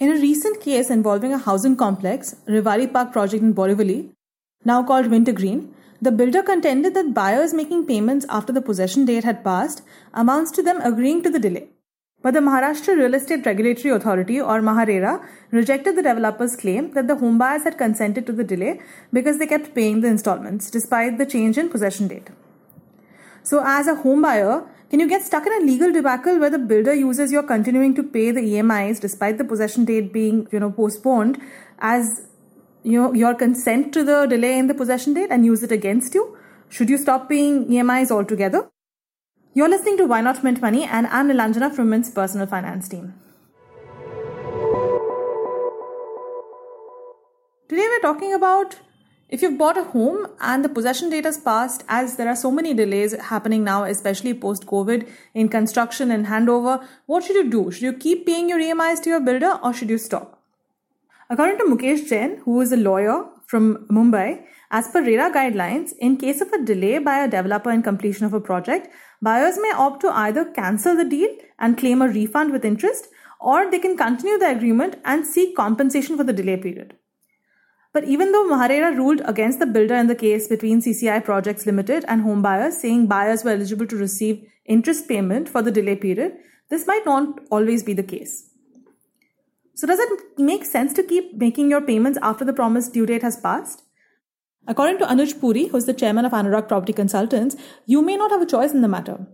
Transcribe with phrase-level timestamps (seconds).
[0.00, 4.08] In a recent case involving a housing complex, Rivali Park project in Borivali,
[4.64, 9.44] now called Wintergreen, the builder contended that buyers making payments after the possession date had
[9.44, 9.82] passed
[10.14, 11.68] amounts to them agreeing to the delay.
[12.22, 17.16] But the Maharashtra Real Estate Regulatory Authority or MahaRERA rejected the developer's claim that the
[17.16, 18.80] homebuyers had consented to the delay
[19.12, 22.30] because they kept paying the installments despite the change in possession date.
[23.42, 26.58] So, as a home buyer, can you get stuck in a legal debacle where the
[26.58, 30.70] builder uses your continuing to pay the EMIs despite the possession date being, you know,
[30.70, 31.40] postponed
[31.78, 32.26] as
[32.82, 36.14] you know, your consent to the delay in the possession date and use it against
[36.14, 36.36] you?
[36.68, 38.68] Should you stop paying EMIs altogether?
[39.54, 43.14] You're listening to Why Not Mint Money, and I'm Nilanjana from Mint's personal finance team.
[47.68, 48.76] Today we're talking about
[49.30, 52.50] if you've bought a home and the possession date has passed, as there are so
[52.50, 57.70] many delays happening now, especially post COVID in construction and handover, what should you do?
[57.70, 60.42] Should you keep paying your EMIs to your builder or should you stop?
[61.30, 64.42] According to Mukesh Jain, who is a lawyer from Mumbai,
[64.72, 68.34] as per RERA guidelines, in case of a delay by a developer in completion of
[68.34, 68.88] a project,
[69.22, 73.06] buyers may opt to either cancel the deal and claim a refund with interest,
[73.40, 76.96] or they can continue the agreement and seek compensation for the delay period.
[77.92, 82.04] But even though MahaRERA ruled against the builder in the case between CCI Projects Limited
[82.06, 86.34] and home buyers, saying buyers were eligible to receive interest payment for the delay period,
[86.68, 88.48] this might not always be the case.
[89.74, 93.22] So, does it make sense to keep making your payments after the promised due date
[93.22, 93.82] has passed?
[94.68, 97.56] According to Anuj Puri, who's the chairman of Anarock Property Consultants,
[97.86, 99.26] you may not have a choice in the matter.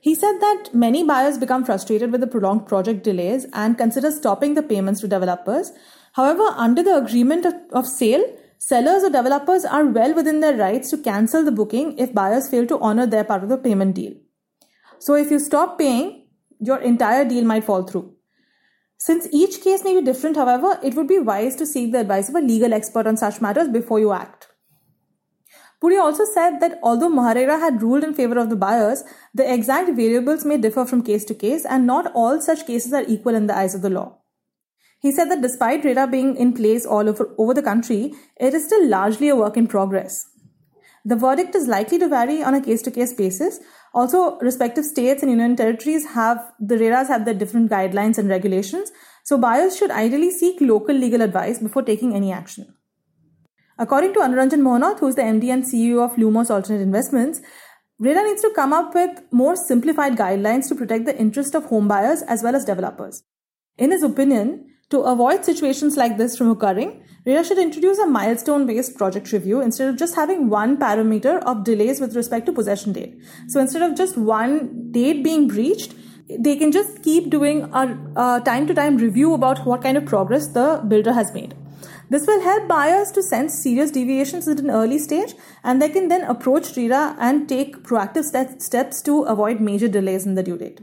[0.00, 4.52] He said that many buyers become frustrated with the prolonged project delays and consider stopping
[4.52, 5.72] the payments to developers
[6.14, 8.24] However, under the agreement of, of sale,
[8.58, 12.66] sellers or developers are well within their rights to cancel the booking if buyers fail
[12.68, 14.14] to honor their part of the payment deal.
[15.00, 16.28] So if you stop paying,
[16.60, 18.14] your entire deal might fall through.
[18.96, 22.28] Since each case may be different, however, it would be wise to seek the advice
[22.28, 24.48] of a legal expert on such matters before you act.
[25.80, 29.02] Puri also said that although MahaRERA had ruled in favor of the buyers,
[29.34, 33.04] the exact variables may differ from case to case, and not all such cases are
[33.06, 34.20] equal in the eyes of the law.
[35.04, 38.64] He said that despite RERA being in place all over, over the country, it is
[38.64, 40.30] still largely a work in progress.
[41.04, 43.60] The verdict is likely to vary on a case to case basis.
[43.92, 48.92] Also, respective states and union territories have the RERAs have their different guidelines and regulations,
[49.24, 52.74] so buyers should ideally seek local legal advice before taking any action.
[53.78, 57.42] According to Anuranjan Mohnot, who is the MD and CEO of Lumos Alternate Investments,
[57.98, 61.88] RERA needs to come up with more simplified guidelines to protect the interest of home
[61.88, 63.22] buyers as well as developers.
[63.76, 68.66] In his opinion, to avoid situations like this from occurring, RERA should introduce a milestone
[68.66, 72.92] based project review instead of just having one parameter of delays with respect to possession
[72.92, 73.18] date.
[73.48, 75.94] So instead of just one date being breached,
[76.28, 80.48] they can just keep doing a time to time review about what kind of progress
[80.48, 81.54] the builder has made.
[82.10, 86.08] This will help buyers to sense serious deviations at an early stage and they can
[86.08, 88.24] then approach RERA and take proactive
[88.60, 90.82] steps to avoid major delays in the due date.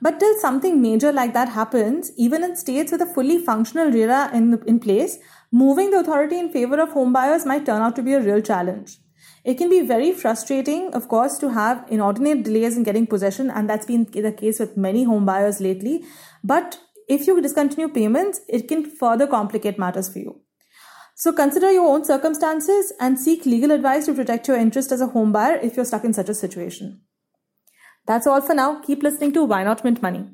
[0.00, 4.30] But till something major like that happens, even in states with a fully functional RERA
[4.32, 5.18] in, in place,
[5.50, 8.98] moving the authority in favor of homebuyers might turn out to be a real challenge.
[9.44, 13.68] It can be very frustrating, of course, to have inordinate delays in getting possession, and
[13.68, 16.04] that's been the case with many homebuyers lately.
[16.44, 16.78] But
[17.08, 20.40] if you discontinue payments, it can further complicate matters for you.
[21.14, 25.08] So consider your own circumstances and seek legal advice to protect your interest as a
[25.08, 27.00] homebuyer if you're stuck in such a situation.
[28.08, 28.80] That's all for now.
[28.80, 30.24] Keep listening to Why Not Mint Money.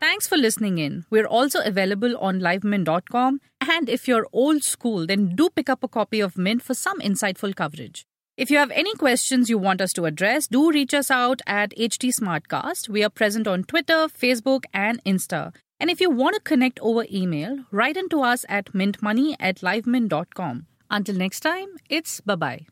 [0.00, 1.04] Thanks for listening in.
[1.08, 3.40] We're also available on livemint.com.
[3.60, 6.98] And if you're old school, then do pick up a copy of Mint for some
[6.98, 8.04] insightful coverage.
[8.36, 11.70] If you have any questions you want us to address, do reach us out at
[11.76, 12.88] HT Smartcast.
[12.88, 15.52] We are present on Twitter, Facebook, and Insta.
[15.80, 20.66] And if you want to connect over email, write into us at mintmoney at livemint.com.
[20.90, 22.66] Until next time, it's bye bye.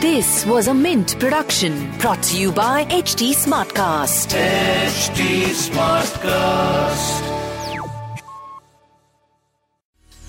[0.00, 4.32] This was a Mint production brought to you by HT Smartcast.
[4.32, 7.24] HT Smartcast.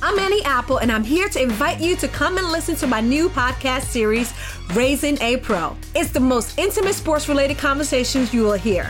[0.02, 3.00] I'm Annie Apple, and I'm here to invite you to come and listen to my
[3.00, 4.34] new podcast series,
[4.74, 5.76] Raising a Pro.
[5.94, 8.90] It's the most intimate sports related conversations you will hear.